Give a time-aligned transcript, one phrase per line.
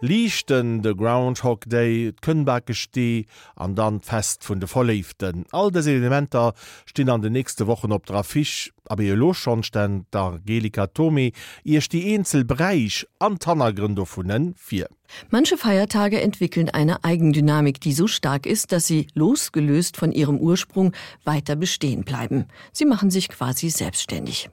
[0.00, 5.44] Lichten de Groundhog Day, Kënnbacke stee an dann fest vun de Verleeften.
[5.50, 6.54] All des Elementer
[6.86, 11.32] stinn an de nächste Wochen op dra fisch, aber je loschonstä der Gelika Tomi
[11.64, 14.86] die Einzel Breich an Tannergründer vunnen fir.
[15.30, 20.92] Manche Feiertage entwickeln eine Eigendynamik, die so stark ist, dass sie losgelöst von ihrem Ursprung
[21.24, 22.46] weiter bestehen bleiben.
[22.72, 24.48] Sie machen sich quasi selbstständig.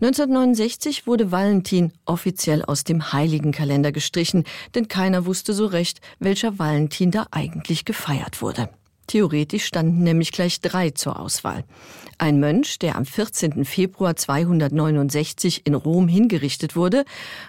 [0.00, 4.44] 1969 wurde Valentin offiziell aus dem heiligen Kalender gestrichen,
[4.74, 8.68] denn keiner wusste so recht, welcher Valentin da eigentlich gefeiert wurde.
[9.08, 11.64] Theoretisch standen nämlich gleich drei zur Auswahl.
[12.18, 13.64] Ein Mönch, der am 14.
[13.64, 17.04] Februar 269 in Rom hingerichtet wurde,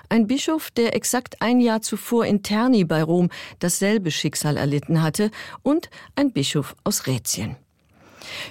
[0.07, 5.31] ein Bischof, der exakt ein Jahr zuvor in Terni bei Rom dasselbe Schicksal erlitten hatte,
[5.61, 7.57] und ein Bischof aus Rätien.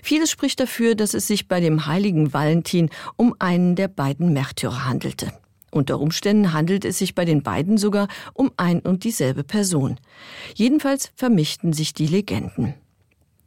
[0.02, 4.84] Vieles spricht dafür, dass es sich bei dem heiligen Valentin um einen der beiden Märtyrer
[4.86, 5.32] handelte.
[5.70, 9.98] Unter Umständen handelt es sich bei den beiden sogar um ein und dieselbe Person.
[10.54, 12.74] Jedenfalls vermischten sich die Legenden.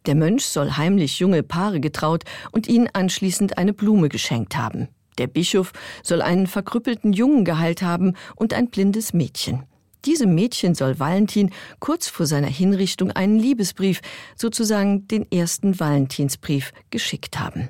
[0.06, 4.88] Der Mönch soll heimlich junge Paare getraut und ihnen anschließend eine Blume geschenkt haben.
[5.18, 5.74] Der Bischof
[6.04, 9.64] soll einen verkrüppelten Jungen geheilt haben und ein blindes Mädchen.
[10.06, 14.02] Diesem Mädchen soll Valentin kurz vor seiner Hinrichtung einen Liebesbrief,
[14.36, 17.70] sozusagen den ersten Valentinsbrief, geschickt haben.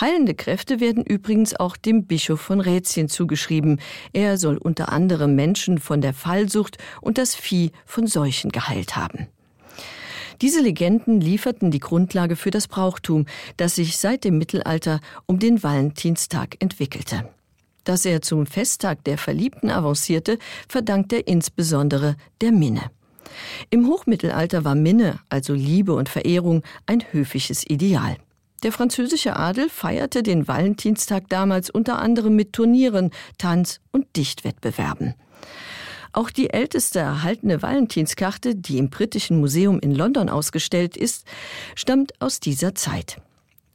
[0.00, 3.80] Heilende Kräfte werden übrigens auch dem Bischof von Rätien zugeschrieben.
[4.12, 9.26] Er soll unter anderem Menschen von der Fallsucht und das Vieh von Seuchen geheilt haben.
[10.40, 15.62] Diese Legenden lieferten die Grundlage für das Brauchtum, das sich seit dem Mittelalter um den
[15.62, 17.28] Valentinstag entwickelte.
[17.84, 22.90] Dass er zum Festtag der Verliebten avancierte, verdankt er insbesondere der Minne.
[23.70, 28.16] Im Hochmittelalter war Minne, also Liebe und Verehrung, ein höfisches Ideal.
[28.62, 35.14] Der französische Adel feierte den Valentinstag damals unter anderem mit Turnieren, Tanz und Dichtwettbewerben.
[36.12, 41.24] Auch die älteste erhaltene Valentinskarte, die im Britischen Museum in London ausgestellt ist,
[41.74, 43.22] stammt aus dieser Zeit.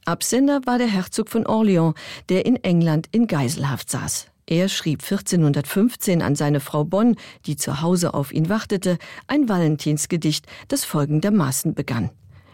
[0.06, 1.94] Absender war der Herzog von Orleans,
[2.28, 4.28] der in England in Geiselhaft saß.
[4.46, 10.46] Er schrieb 1415 an seine Frau Bonn, die zu Hause auf ihn wartete, ein Valentinsgedicht,
[10.68, 12.10] das folgendermaßen begann.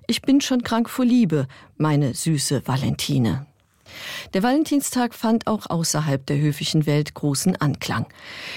[0.07, 1.47] Ich bin schon krank vor Liebe,
[1.77, 3.47] meine süße Valentine.
[4.34, 8.06] Der Valentinstag fand auch außerhalb der höfischen Welt großen Anklang.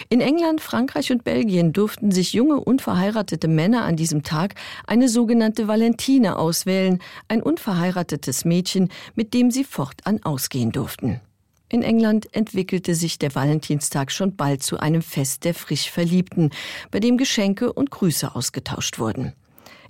[0.09, 4.55] In England, Frankreich und Belgien durften sich junge unverheiratete Männer an diesem Tag
[4.87, 11.21] eine sogenannte Valentine auswählen, ein unverheiratetes Mädchen, mit dem sie fortan ausgehen durften.
[11.67, 16.51] In England entwickelte sich der Valentinstag schon bald zu einem Fest der frisch Verliebten,
[16.91, 19.33] bei dem Geschenke und Grüße ausgetauscht wurden.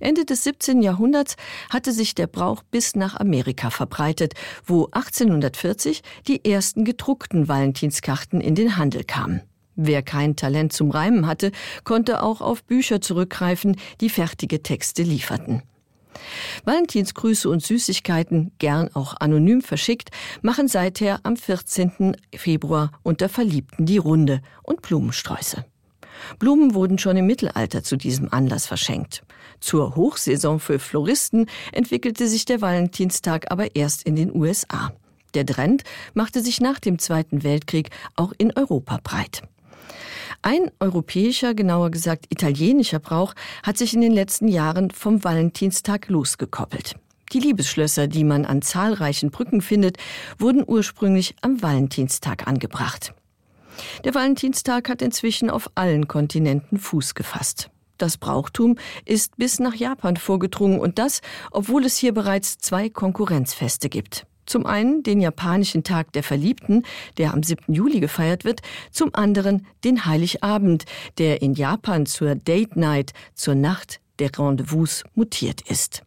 [0.05, 0.83] Ende des 17.
[0.83, 1.35] Jahrhunderts
[1.71, 8.53] hatte sich der Brauch bis nach Amerika verbreitet, wo 1840 die ersten gedruckten Valentinskarten in
[8.53, 9.41] den Handel kamen.
[9.75, 11.51] Wer kein Talent zum Reimen hatte,
[11.85, 15.63] konnte auch auf Bücher zurückgreifen, die fertige Texte lieferten.
[16.65, 20.11] Valentinsgrüße und Süßigkeiten, gern auch anonym verschickt,
[20.43, 22.15] machen seither am 14.
[22.35, 25.65] Februar unter Verliebten die Runde und Blumensträuße.
[26.39, 29.23] Blumen wurden schon im Mittelalter zu diesem Anlass verschenkt.
[29.59, 34.91] Zur Hochsaison für Floristen entwickelte sich der Valentinstag aber erst in den USA.
[35.33, 35.83] Der Trend
[36.13, 39.43] machte sich nach dem Zweiten Weltkrieg auch in Europa breit.
[40.41, 43.33] Ein europäischer, genauer gesagt italienischer Brauch
[43.63, 46.95] hat sich in den letzten Jahren vom Valentinstag losgekoppelt.
[47.33, 49.97] Die Liebesschlösser, die man an zahlreichen Brücken findet,
[50.37, 53.13] wurden ursprünglich am Valentinstag angebracht.
[54.03, 57.69] Der Valentinstag hat inzwischen auf allen Kontinenten Fuß gefasst.
[57.97, 61.21] Das Brauchtum ist bis nach Japan vorgedrungen und das,
[61.51, 64.27] obwohl es hier bereits zwei Konkurrenzfeste gibt.
[64.45, 66.83] Zum einen den japanischen Tag der Verliebten,
[67.17, 67.73] der am 7.
[67.73, 70.85] Juli gefeiert wird, zum anderen den Heiligabend,
[71.17, 76.03] der in Japan zur Date Night, zur Nacht der Rendezvous mutiert ist.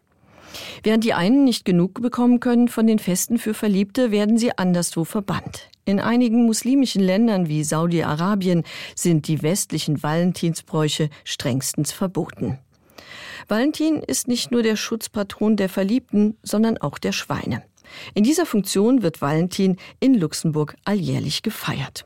[0.83, 5.05] Während die einen nicht genug bekommen können von den Festen für Verliebte, werden sie anderswo
[5.05, 5.69] verbannt.
[5.89, 12.59] In einigen muslimischen Ländern wie Saudi-Arabien sind die westlichen Valentinsbräuche strengstens verboten.
[13.49, 17.63] Valentin ist nicht nur der Schutzpatron der Verliebten, sondern auch der Schweine.
[18.13, 22.05] In dieser Funktion wird Valentin in Luxemburg alljährlich gefeiert.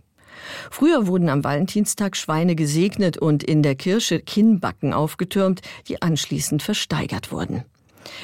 [0.70, 7.32] Früher wurden am Valentinstag Schweine gesegnet und in der Kirche Kinnbacken aufgetürmt, die anschließend versteigert
[7.32, 7.64] wurden.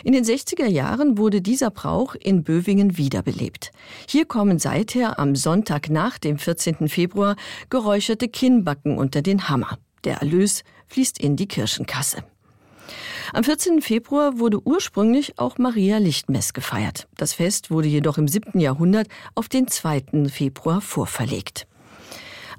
[0.04, 3.70] In den 60er Jahren wurde dieser Brauch in Bövingen wiederbelebt.
[4.08, 6.88] Hier kommen seither am Sonntag nach dem 14.
[6.88, 7.36] Februar
[7.70, 9.78] geräucherte Kinnbacken unter den Hammer.
[10.04, 12.24] Der Erlös fließt in die Kirchenkasse.
[13.32, 13.82] Am 14.
[13.82, 17.06] Februar wurde ursprünglich auch Maria Lichtmess gefeiert.
[17.16, 18.58] Das Fest wurde jedoch im 7.
[18.58, 20.28] Jahrhundert auf den 2.
[20.30, 21.67] Februar vorverlegt.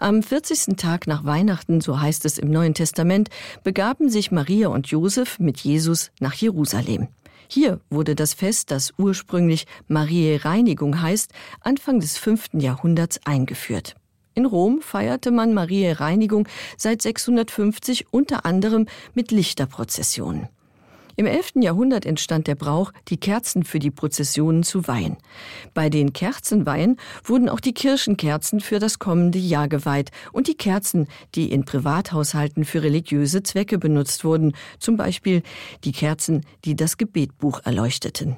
[0.01, 0.78] Am 40.
[0.78, 3.30] Tag nach Weihnachten, so heißt es im Neuen Testament,
[3.66, 7.10] begaben sich Maria und Josef mit Jesus nach Jerusalem.
[7.50, 13.96] Hier wurde das Fest, das ursprünglich Mariä Reinigung heißt, Anfang des fünften Jahrhunderts eingeführt.
[14.36, 16.48] In Rom feierte man Mariä Reinigung
[16.78, 18.86] seit 650 unter anderem
[19.16, 20.48] mit Lichterprozessionen.
[21.19, 21.56] Im 11.
[21.56, 25.18] Jahrhundert entstand der Brauch, die Kerzen für die Prozessionen zu weihen.
[25.74, 26.95] Bei den Kerzenweihen
[27.25, 32.63] wurden auch die Kirchenkerzen für das kommende Jahr geweiht und die Kerzen, die in Privathaushalten
[32.63, 35.44] für religiöse Zwecke benutzt wurden, zum Beispiel
[35.83, 38.38] die Kerzen, die das Gebetbuch erleuchteten.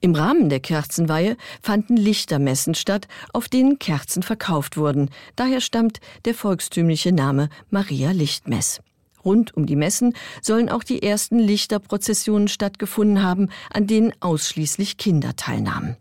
[0.00, 5.10] Im Rahmen der Kerzenweihe fanden Lichtermessen statt, auf denen Kerzen verkauft wurden.
[5.36, 8.80] Daher stammt der volkstümliche Name Maria Lichtmess.
[9.24, 15.36] Rund um die Messen sollen auch die ersten Lichterprozessionen stattgefunden haben, an denen ausschließlich Kinder
[15.36, 15.96] teilnahmen.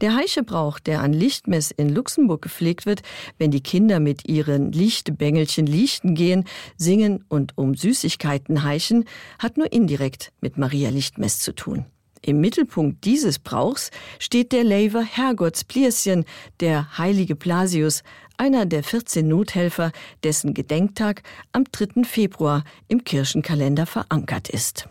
[0.00, 3.02] Der Heischebrauch, der an Lichtmess in Luxemburg gepflegt wird,
[3.38, 6.44] wenn die Kinder mit ihren Lichtbängelchen lichten gehen,
[6.76, 9.04] singen und um Süßigkeiten heischen,
[9.38, 11.86] hat nur indirekt mit Maria Lichtmess zu tun.
[12.24, 13.90] Im Mittelpunkt dieses Brauchs
[14.20, 16.24] steht der Lever Herrgottsplierschen,
[16.60, 18.04] der heilige Blasius,
[18.36, 19.90] einer der 14 Nothelfer,
[20.22, 22.04] dessen Gedenktag am 3.
[22.04, 24.88] Februar im Kirchenkalender verankert ist.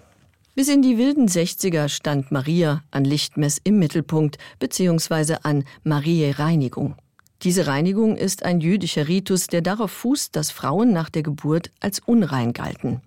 [0.55, 5.37] Bis in die wilden 60er stand Maria an Lichtmess im Mittelpunkt bzw.
[5.43, 6.95] an Mariä Reinigung.
[7.43, 11.99] Diese Reinigung ist ein jüdischer Ritus, der darauf fußt, dass Frauen nach der Geburt als
[11.99, 13.01] unrein galten.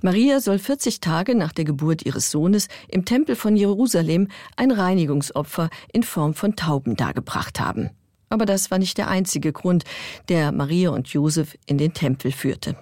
[0.00, 5.70] Maria soll 40 Tage nach der Geburt ihres Sohnes im Tempel von Jerusalem ein Reinigungsopfer
[5.92, 7.90] in Form von Tauben dargebracht haben.
[8.28, 9.84] Aber das war nicht der einzige Grund,
[10.28, 12.76] der Maria und Josef in den Tempel führte.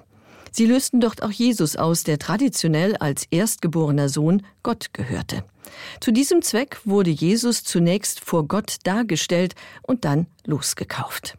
[0.53, 5.45] Sie lösten dort auch Jesus aus, der traditionell als erstgeborener Sohn Gott gehörte.
[6.01, 11.37] Zu diesem Zweck wurde Jesus zunächst vor Gott dargestellt und dann losgekauft.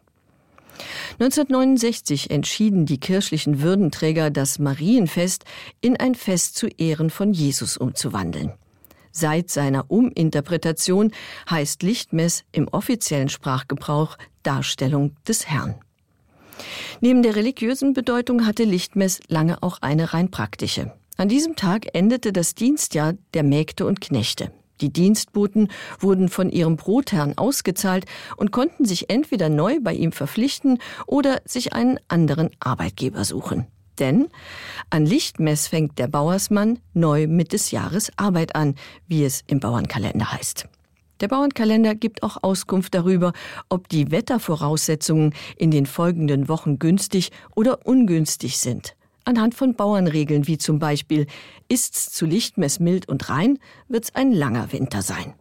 [1.18, 5.44] 1969 entschieden die kirchlichen Würdenträger, das Marienfest
[5.80, 8.52] in ein Fest zu Ehren von Jesus umzuwandeln.
[9.12, 11.12] Seit seiner Uminterpretation
[11.48, 15.74] heißt Lichtmess im offiziellen Sprachgebrauch Darstellung des Herrn.
[17.00, 20.92] Neben der religiösen Bedeutung hatte Lichtmess lange auch eine rein praktische.
[21.16, 24.50] An diesem Tag endete das Dienstjahr der Mägde und Knechte.
[24.82, 25.68] Die Dienstboten
[26.00, 28.04] wurden von ihrem Brotherrn ausgezahlt
[28.36, 33.66] und konnten sich entweder neu bei ihm verpflichten oder sich einen anderen Arbeitgeber suchen.
[34.00, 34.28] Denn
[34.90, 38.74] an Lichtmess fängt der Bauersmann neu mit des Jahres Arbeit an,
[39.06, 40.66] wie es im Bauernkalender heißt.
[41.20, 43.32] Der Bauernkalender gibt auch Auskunft darüber,
[43.68, 50.58] ob die Wettervoraussetzungen in den folgenden Wochen günstig oder ungünstig sind anhand von Bauernregeln wie
[50.58, 51.26] zum Beispiel
[51.68, 53.58] ist's zu Lichtmess mild und rein,
[53.88, 55.34] wird's ein langer Winter sein.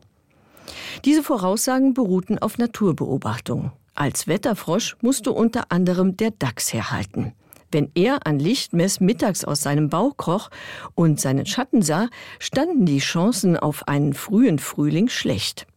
[1.05, 3.71] Diese Voraussagen beruhten auf Naturbeobachtung.
[3.95, 7.33] Als Wetterfrosch musste unter anderem der Dachs herhalten.
[7.71, 10.49] Wenn er an Lichtmess mittags aus seinem Bauch kroch
[10.93, 15.67] und seinen Schatten sah, standen die Chancen auf einen frühen Frühling schlecht.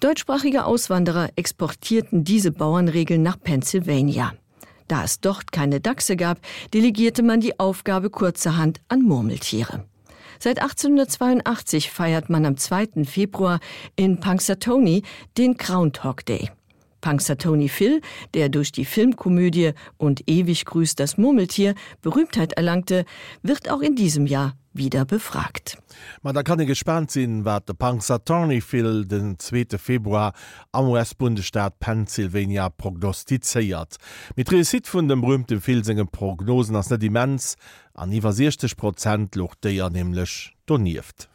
[0.00, 4.32] Deutschsprachige Auswanderer exportierten diese Bauernregeln nach Pennsylvania.
[4.88, 6.38] Da es dort keine Dachse gab,
[6.72, 9.84] delegierte man die Aufgabe kurzerhand an Murmeltiere.
[10.38, 13.04] Seit 1882 feiert man am 2.
[13.04, 13.60] Februar
[13.96, 15.02] in Punxsutawney
[15.38, 16.50] den Groundhog Day.
[17.00, 18.00] Punxsutawney Phil,
[18.34, 23.04] der durch die Filmkomödie und ewig grüßt das Murmeltier Berühmtheit erlangte,
[23.42, 25.78] wird auch in diesem Jahr wieder befragt.
[26.22, 29.78] Man da kann ich gespannt sinn, wat de Punxsutawneyfil den 2.
[29.78, 30.32] Februar
[30.72, 33.96] am US-Bundesstaat Pennsylvania prognostizeiert.
[34.34, 37.56] Mit Resit vun dem berühmten Filsingen Prognosen ass net Dimens
[37.94, 41.28] an iwwer 60 Prozent loch déier nämlichlech doniert.